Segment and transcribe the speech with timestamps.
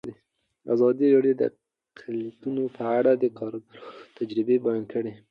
[0.73, 1.43] ازادي راډیو د
[1.89, 5.13] اقلیتونه په اړه د کارګرانو تجربې بیان کړي.